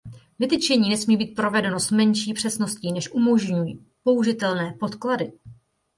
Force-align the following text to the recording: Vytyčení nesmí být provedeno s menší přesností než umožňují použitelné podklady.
Vytyčení 0.39 0.89
nesmí 0.89 1.17
být 1.17 1.35
provedeno 1.35 1.79
s 1.79 1.91
menší 1.91 2.33
přesností 2.33 2.91
než 2.91 3.11
umožňují 3.13 3.85
použitelné 4.03 4.73
podklady. 4.79 5.31